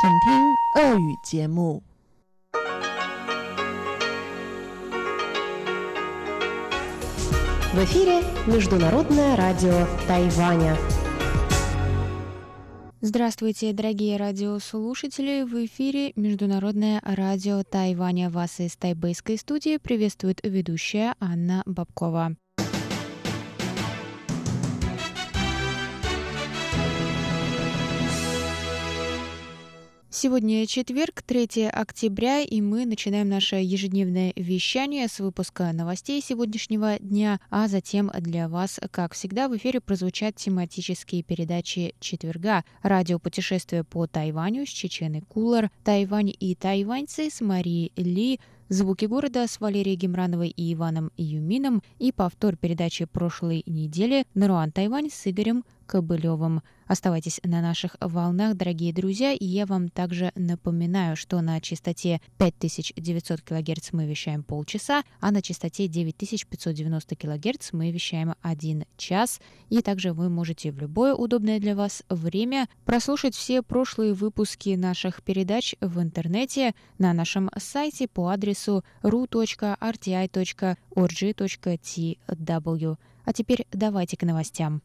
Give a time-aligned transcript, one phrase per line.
[0.00, 1.82] 请听俄语节目。
[7.72, 10.76] В эфире Международное радио Тайваня.
[13.00, 15.42] Здравствуйте, дорогие радиослушатели!
[15.42, 18.30] В эфире Международное радио Тайваня.
[18.30, 22.36] Вас из тайбэйской студии приветствует ведущая Анна Бабкова.
[30.19, 37.39] Сегодня четверг, 3 октября, и мы начинаем наше ежедневное вещание с выпуска новостей сегодняшнего дня,
[37.51, 42.63] а затем для вас, как всегда, в эфире прозвучат тематические передачи четверга.
[42.81, 48.39] Радиопутешествие по Тайваню с Чеченой Кулар, Тайвань и тайваньцы с Марией Ли,
[48.69, 55.11] Звуки города с Валерией Гемрановой и Иваном Юмином и повтор передачи прошлой недели Наруан Тайвань
[55.11, 56.63] с Игорем Кобылевым.
[56.87, 63.41] Оставайтесь на наших волнах, дорогие друзья, и я вам также напоминаю, что на частоте 5900
[63.41, 69.41] кГц мы вещаем полчаса, а на частоте 9590 кГц мы вещаем один час.
[69.69, 75.21] И также вы можете в любое удобное для вас время прослушать все прошлые выпуски наших
[75.23, 79.77] передач в интернете на нашем сайте по адресу ru.rti.org.tw.
[83.25, 84.81] А теперь давайте к новостям.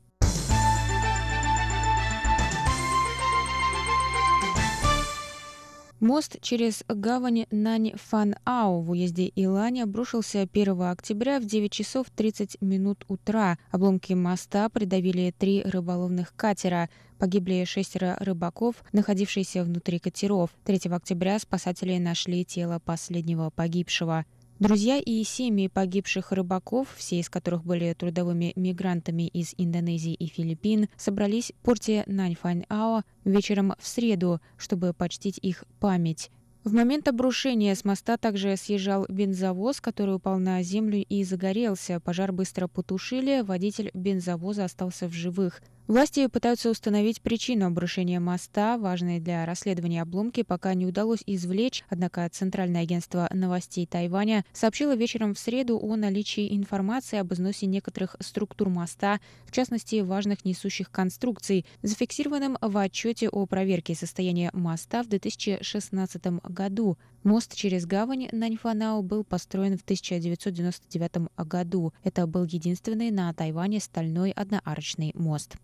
[6.02, 13.04] Мост через гавань Нань-Фан-Ау в уезде Илань обрушился 1 октября в 9 часов 30 минут
[13.06, 13.56] утра.
[13.70, 16.90] Обломки моста придавили три рыболовных катера.
[17.18, 20.50] Погибли шестеро рыбаков, находившиеся внутри катеров.
[20.64, 24.24] 3 октября спасатели нашли тело последнего погибшего.
[24.62, 30.88] Друзья и семьи погибших рыбаков, все из которых были трудовыми мигрантами из Индонезии и Филиппин,
[30.96, 36.30] собрались в порте Наньфань-Ао вечером в среду, чтобы почтить их память.
[36.62, 41.98] В момент обрушения с моста также съезжал бензовоз, который упал на землю и загорелся.
[41.98, 45.60] Пожар быстро потушили, водитель бензовоза остался в живых.
[45.88, 52.28] Власти пытаются установить причину обрушения моста, важные для расследования обломки, пока не удалось извлечь, однако
[52.30, 58.68] Центральное агентство новостей Тайваня сообщило вечером в среду о наличии информации об износе некоторых структур
[58.68, 66.24] моста, в частности важных несущих конструкций, зафиксированным в отчете о проверке состояния моста в 2016
[66.44, 66.96] году.
[67.24, 71.92] Мост через гавань Наньфанау был построен в 1999 году.
[72.02, 75.56] Это был единственный на Тайване стальной одноарочный мост.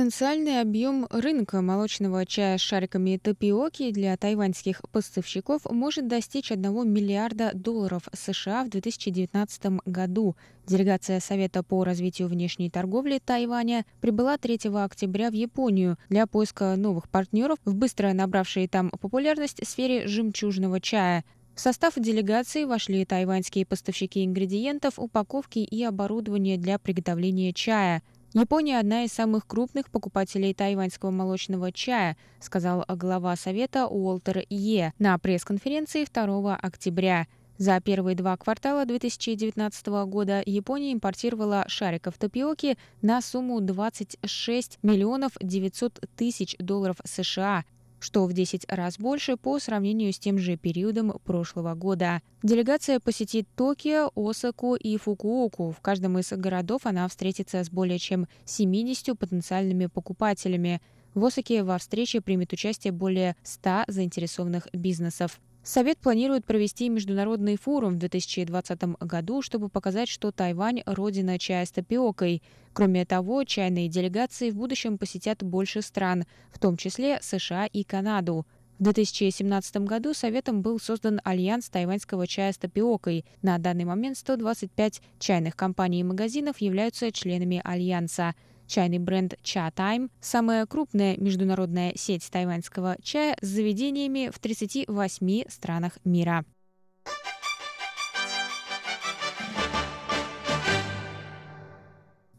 [0.00, 7.50] Потенциальный объем рынка молочного чая с шариками тапиоки для тайваньских поставщиков может достичь 1 миллиарда
[7.52, 10.36] долларов США в 2019 году.
[10.66, 17.10] Делегация Совета по развитию внешней торговли Тайваня прибыла 3 октября в Японию для поиска новых
[17.10, 21.26] партнеров в быстро набравшей там популярность сфере жемчужного чая.
[21.54, 28.02] В состав делегации вошли тайваньские поставщики ингредиентов, упаковки и оборудования для приготовления чая–
[28.32, 35.18] Япония– одна из самых крупных покупателей тайваньского молочного чая, сказал глава Совета Уолтер Е на
[35.18, 37.26] пресс-конференции 2 октября.
[37.58, 46.00] За первые два квартала 2019 года Япония импортировала шариков тапиоки на сумму 26 миллионов 900
[46.16, 47.64] тысяч долларов США,
[48.00, 52.22] что в 10 раз больше по сравнению с тем же периодом прошлого года.
[52.42, 55.70] Делегация посетит Токио, Осаку и Фукуоку.
[55.70, 60.80] В каждом из городов она встретится с более чем 70 потенциальными покупателями.
[61.14, 65.40] В Осаке во встрече примет участие более 100 заинтересованных бизнесов.
[65.62, 71.70] Совет планирует провести международный форум в 2020 году, чтобы показать, что Тайвань– родина чая с
[71.70, 72.42] тапиокой.
[72.72, 78.46] Кроме того, чайные делегации в будущем посетят больше стран, в том числе США и Канаду.
[78.78, 83.26] В 2017 году Советом был создан Альянс тайваньского чая с тапиокой.
[83.42, 88.34] На данный момент 125 чайных компаний и магазинов являются членами Альянса.
[88.70, 96.44] Чайный бренд Chatime– самая крупная международная сеть тайваньского чая с заведениями в 38 странах мира.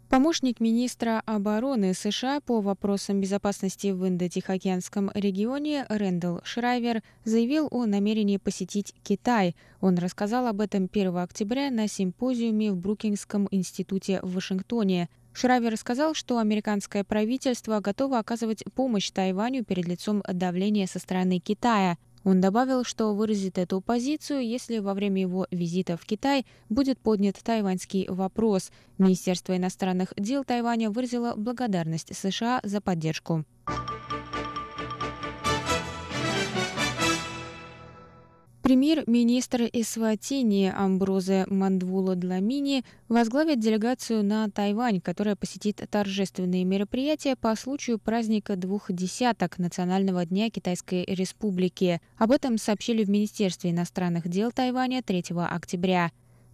[0.07, 8.37] Помощник министра обороны США по вопросам безопасности в Индо-Тихоокеанском регионе Рэндалл Шрайвер заявил о намерении
[8.37, 9.53] посетить Китай.
[9.81, 15.09] Он рассказал об этом 1 октября на симпозиуме в Брукингском институте в Вашингтоне.
[15.33, 21.97] Шрайвер сказал, что американское правительство готово оказывать помощь Тайваню перед лицом давления со стороны Китая.
[22.23, 27.35] Он добавил, что выразит эту позицию, если во время его визита в Китай будет поднят
[27.41, 28.71] тайваньский вопрос.
[28.99, 33.43] Министерство иностранных дел Тайваня выразило благодарность США за поддержку.
[38.71, 48.00] Премьер-министр Эсватини Амброзе Мандвула Дламини возглавит делегацию на Тайвань, которая посетит торжественные мероприятия по случаю
[48.00, 52.00] праздника двух десяток Национального дня Китайской Республики.
[52.18, 56.09] Об этом сообщили в Министерстве иностранных дел Тайваня 3 октября.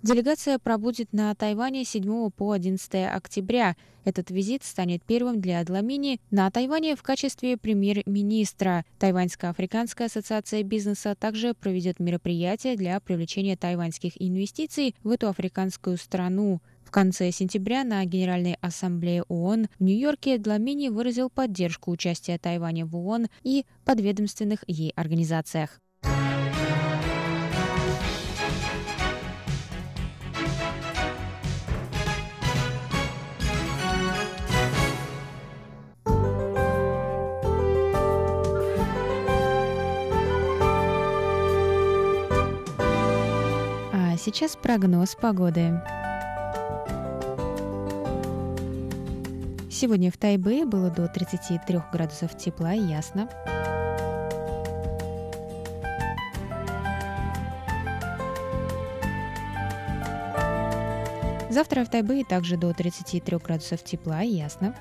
[0.07, 3.75] Делегация пробудет на Тайване 7 по 11 октября.
[4.05, 8.85] Этот визит станет первым для Адламини на Тайване в качестве премьер-министра.
[8.99, 16.61] Тайваньско-африканская ассоциация бизнеса также проведет мероприятие для привлечения тайваньских инвестиций в эту африканскую страну.
[16.85, 22.95] В конце сентября на Генеральной ассамблее ООН в Нью-Йорке Дламини выразил поддержку участия Тайваня в
[22.95, 25.81] ООН и подведомственных ей организациях.
[44.27, 45.81] Сейчас прогноз погоды.
[49.71, 53.29] Сегодня в Тайбе было до 33 градусов тепла и ясно.
[61.49, 64.75] Завтра в Тайбе также до 33 градусов тепла и ясно.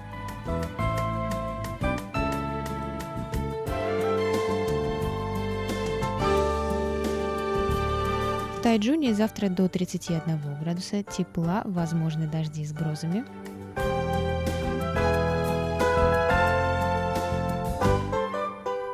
[8.67, 13.25] Тайджуне завтра до 31 градуса тепла, возможны дожди с грозами.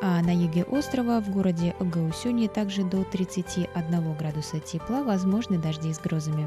[0.03, 5.99] А на юге острова, в городе Гаусюни, также до 31 градуса тепла, возможны дожди с
[5.99, 6.47] грозами.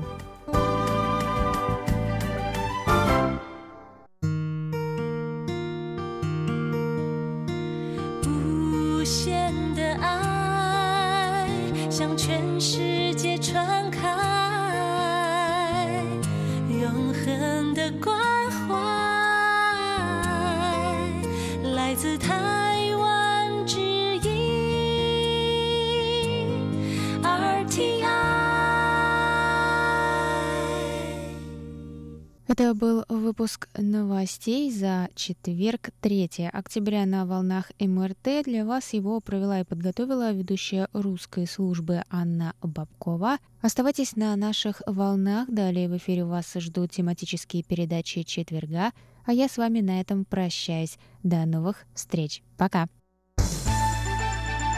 [11.98, 14.06] 向全世界传开
[16.68, 18.14] 永恒的关
[18.52, 18.76] 怀
[21.74, 22.55] 来自他
[32.48, 38.46] Это был выпуск новостей за четверг, 3 октября на волнах МРТ.
[38.46, 43.40] Для вас его провела и подготовила ведущая русской службы Анна Бабкова.
[43.62, 45.50] Оставайтесь на наших волнах.
[45.50, 48.92] Далее в эфире вас ждут тематические передачи четверга.
[49.26, 51.00] А я с вами на этом прощаюсь.
[51.24, 52.44] До новых встреч.
[52.58, 52.88] Пока.